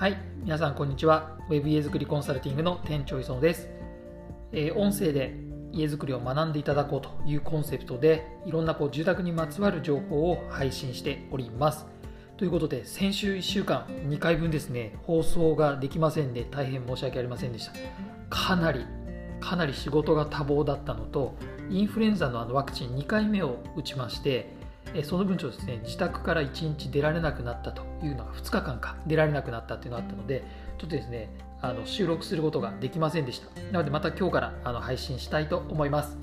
[0.00, 1.36] はい、皆さんこんにちは。
[1.50, 3.68] Web 家づくりコンサルティングの店長磯野です。
[4.50, 5.36] えー、音声で
[5.72, 11.84] 家づくりを学んでいただこうというコンセプトで、いろんなこう住宅にまつわる情報を配信しております。
[12.38, 17.72] ということで、先週1週間、2回分ですね、放送ができませんで、大変申し訳ありませんでした。
[18.30, 18.86] かなり、
[19.38, 21.36] かなり仕事が多忙だったのと、
[21.68, 24.59] インフルエンザのあのワクチン2回目を打ちまして、
[25.04, 30.44] その分ちょですね自宅から1日出られなくなったというのが2日間か出られなくなったっていうのがあったので
[30.78, 31.30] ちょっとですね
[31.62, 33.60] あの収録することができませんでした。
[33.72, 36.16] なのでまた今日からあの配信したいと思います。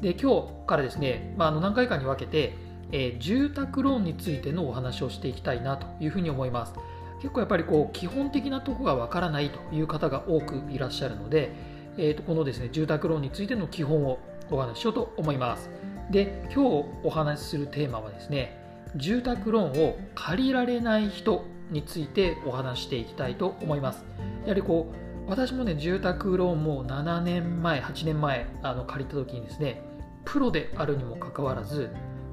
[0.00, 2.54] で今日からですね、まあ、あの何回かに分けて、
[2.92, 6.74] えー、住宅ローンについてのお話をしていきたいなというふうに思います。
[7.20, 11.52] 結構やっぱりこう基本的なとこがわからないという方が多くいらっしゃるので、
[11.96, 15.68] えー、とこのですね住宅ローンについての基本をお話ししようと思います。
[16.10, 18.58] で今日お話しするテーマはですね
[18.96, 24.04] 住宅ローンを借りられない人についてお話していきたいと思います。
[24.42, 24.90] やはりこ
[25.26, 29.82] う私もね住宅ローンも7年前8年前あの借りた時にですね
[30.24, 31.90] プロであるにもかかわらず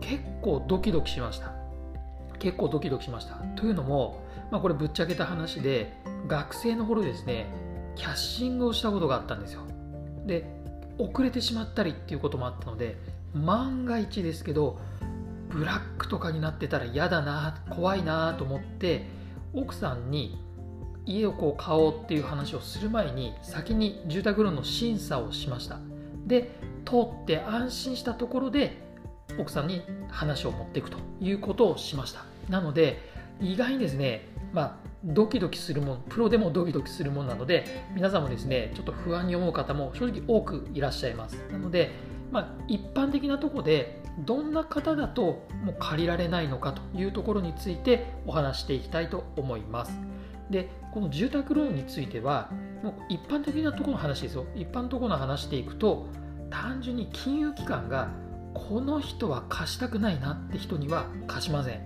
[0.00, 1.52] 結構ドキドキしました。
[2.38, 3.34] 結構ドキドキしました。
[3.56, 5.92] というのも、まあ、これぶっちゃけた話で
[6.26, 7.46] 学生の頃ですね
[7.96, 9.62] キャッシングをしたことがあったんですよ。
[10.24, 10.46] で
[10.96, 12.96] 遅れてしまったりっていうこともあったので
[13.34, 14.78] 万が一ですけど
[15.50, 19.06] ブラックとかになってたら嫌だな怖いなと思って
[19.54, 20.38] 奥さんに
[21.06, 25.78] 家をこう買おうっていう話をする前に先に住宅ローンの審査をしました。
[26.26, 26.50] で
[26.84, 28.76] 通って安心したところで
[29.38, 32.24] 奥さんに話を持っていくということをしました。
[32.50, 33.00] なので
[33.40, 41.36] 意外にですねまあドキドキするもんプロでもドキドキするものなので皆さんもですねちょっと不安に思う方も正直多くいらっしゃいます。
[41.50, 41.90] なので
[42.30, 49.92] まあ、一般的なところでどんな方だともう借りられないのかというところについてお話していきたいと思います。
[50.50, 52.50] でこの住宅ローンについては
[52.82, 56.06] もう一般的なところの話ですよ一般のところの話していくと
[56.50, 58.08] 単純に金融機関が
[58.54, 61.82] この人は貸したくないなって人には貸しません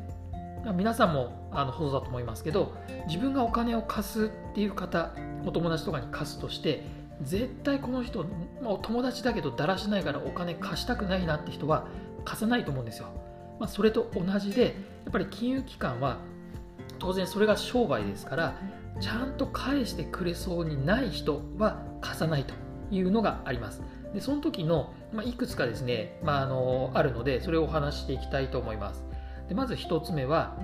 [0.76, 2.72] 皆さんもあのほどだと思いますけど
[3.08, 5.12] 自分がお金を貸すっていう方
[5.44, 6.84] お友達とかに貸すとして
[7.22, 8.24] 絶対この人、
[8.62, 11.86] まあ、友達だけどだらしないからお金貸したくないなって人は
[12.24, 13.08] 貸さないと思うんですよ。
[13.58, 14.64] まあ、それと同じで
[15.04, 16.18] やっぱり金融機関は
[16.98, 18.54] 当然それが商売ですから
[19.00, 22.54] ちゃんと返してくれそうにない人は貸さないと
[22.90, 23.82] いうのがあります。
[24.12, 29.04] でその時の、まあ、いくつかですね、まあ、あのあるのでそれをお話していきたいと思います。
[29.48, 30.56] でまず1つ目は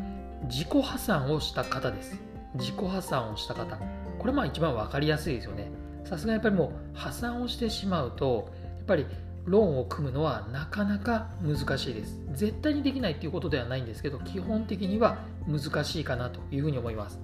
[0.44, 2.20] 自己破産をした方です。
[2.54, 3.78] 自己破産をした方。
[4.18, 5.70] これまあ一番分かりやすいですよね。
[6.04, 9.06] さすがやっぱりもう破産をしてしまうとやっぱり
[9.44, 12.20] ローンを組むのはなかなか難しいです。
[12.32, 17.18] 絶対にできないっていうことではないんですけど基本的には難しいかなというふうに思います。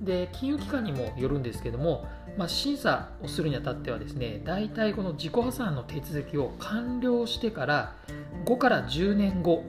[0.00, 7.94] で金融機関にもよるんですけども、まあ、審査をするにあたってはですね大体この自己破産の手続きを完了してから
[8.44, 9.64] 5から10年後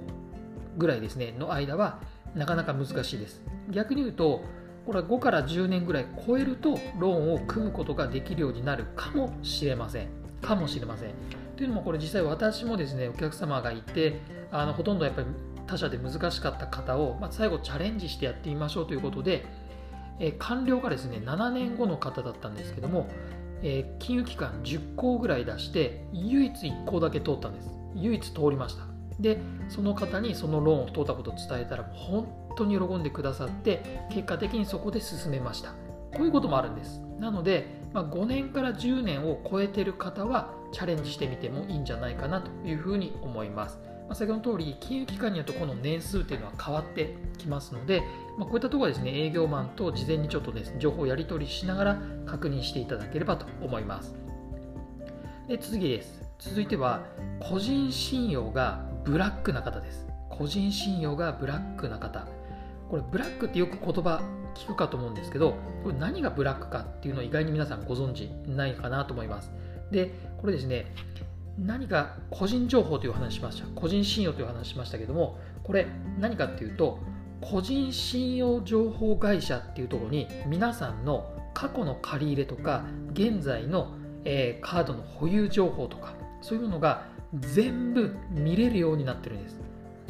[0.77, 1.99] ぐらいですねの間は
[2.33, 3.41] なかなか難しいです。
[3.71, 4.43] 逆に言うと
[4.85, 10.07] これは5から10年ぐらい超えるとローンを組むことができるようになるかもしれません。
[10.41, 11.09] かもしれません。
[11.55, 14.19] というのもこれ実際私もですねお客様がいて
[14.51, 15.27] あのほとんどやっぱり
[15.67, 19.45] 他社で難しかった方を、まあ、最後チャレンジしてやってみましょうということで、
[20.19, 23.07] えー、完了がですね7年後の方だったんですけども、
[23.63, 28.85] えー、金融機関10校ぐらい出して唯一1校だけ通ったんです唯一通りました
[29.19, 35.71] でその方にそのローンを通ったことを伝えたら本当に喜んでくださって結果的にそこで進めました。
[36.15, 37.01] こういうこともあるんです。
[37.19, 48.03] なので、まあ、5年から10年を超えてる方はチャレンジしてみてもいいんじゃないかなというふうに思います、まあ、先ほどの通り金融機関によってこの年数っていうのは変わってきますので、
[48.37, 54.13] まあ、こういったところはですね営業マンと事前にちょっとです、ね、情報をやり取りしながら確認していただければと思います。
[55.47, 56.25] で次です。
[56.39, 57.05] 続いては
[57.39, 60.07] 個人信用がブラックな方です。
[60.29, 62.27] 個人信用がブラックな方。
[62.89, 64.21] これブラックってよく言葉
[64.55, 69.51] 聞くかと思うんですけどこれ何がブラックかっていうのを意外に皆さんご存知ないかなと思います。
[69.91, 70.93] でこれですね
[71.57, 73.67] 何か個人情報という話しました。
[73.75, 75.87] 個人信用という話しましたけどもこれ
[76.19, 76.99] 何かっていうと
[77.41, 83.93] 個人信用情報会社っていうところに皆さんの過去の借り入れとか現在の、
[84.25, 87.05] えー、カードの保有情報とかそういうものが
[87.39, 89.59] 全部見れるようになってるんです。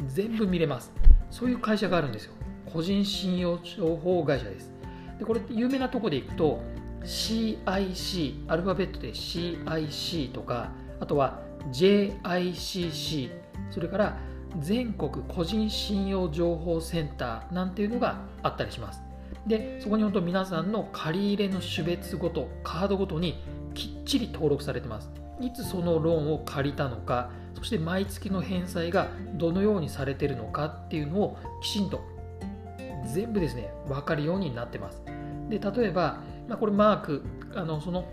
[0.08, 0.92] 全部見れます。
[1.30, 2.35] そういう会社があるんですよ。
[2.72, 4.72] 個人信用情報会社です。
[5.18, 6.60] でこれ有名なとこでいくと
[7.04, 11.40] CIC、アルファベットで CIC とか、あとは
[11.72, 13.30] JICC、
[13.70, 14.18] それから
[14.60, 19.06] 全国個人信用情報センターなんていうのがあったりします。
[19.46, 23.42] でそこに本当皆さんの借り入れの種別ごとカードごとに
[23.74, 25.10] きっちり登録されてます
[25.40, 32.00] いつそのローンを借りたのかそして毎月の返済がどのようにされてるのかっていうのをきちんと
[33.06, 35.02] 全部ですね分かるようになってます
[35.48, 37.22] で例えば、まあ、これマーク
[37.54, 38.04] あのその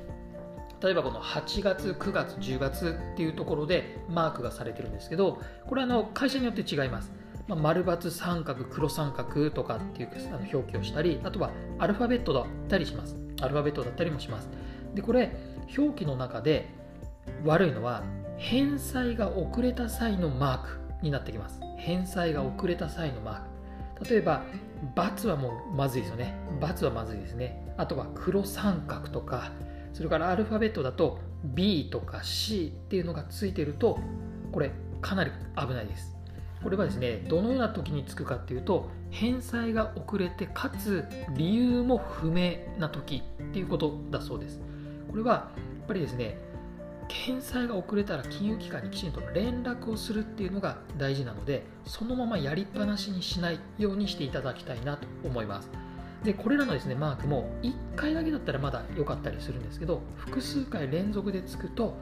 [0.84, 7.14] 例えばこの8月、9月、10月っていうところでマークがされてるんですけど、これはあの会社によって違います。
[7.48, 13.16] まあ、丸×三角、黒三角とかっていうあの表記をしたり、あとはアルファベットだったりします。
[13.42, 14.50] アルファベットだったりもします。
[14.94, 15.32] で、これ、
[15.78, 16.68] 表記の中で
[17.46, 18.04] 悪いのは、
[18.36, 21.62] 返済が遅れた際のマークになってきます。
[21.78, 24.10] 返済が遅れた際のマーク。
[24.10, 24.44] 例えば、
[25.28, 26.36] はもうまずいですよね。
[26.60, 27.74] ×はまずいですね。
[27.78, 29.52] あとは黒三角とか、
[29.94, 34.00] それからアルファベットだと B とか C っていうのがついてると
[34.52, 34.72] これ
[35.02, 36.16] かなり危ないです
[36.64, 44.62] これはですねどのような時につくかっていうと返済が遅れてかつ理由も不明な時っていうことだそうです
[45.12, 45.52] これはや
[45.84, 46.38] っぱりですね
[47.10, 55.70] 返済が遅れたら金融機関にきちんと連絡をするっていうのが大事なのでそのままやりっぱなしにしないようにしていただきたいなと思います。
[56.24, 61.96] でこれらのですねマークも1回だけだったらまだ良かったりするんですけど複数回連続でつくと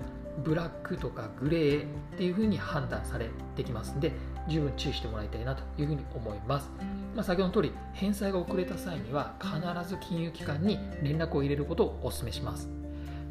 [0.44, 1.86] ブラックとかグレーっ
[2.18, 4.14] ていう風に判断されてきますんで
[4.48, 6.70] 十分注意してもらいたいなというふうに思います、
[7.16, 12.81] まあ、先ほどの通り返済が遅れた際には必ず金融機関に連絡を入れることをお勧めします。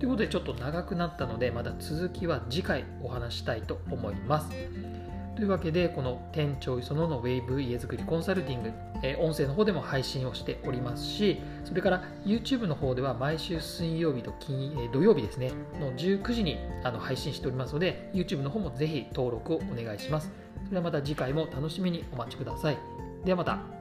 [0.00, 4.48] ということでちょっと長くなったのでまた続きは次回お話したいと思います
[5.36, 20.30] というわけで、この店長磯野のウェイブ家づくりコンサルティング、え音声の方でも配信をしておりますし、それから YouTube の方では毎週水曜日と金、え土曜日ですね、の19時にあの配信しておりますので、YouTube の方もぜひ登録をお願いします。
[20.56, 22.78] それではまた次回も楽しみにお待ちください。
[23.24, 23.79] ではまた。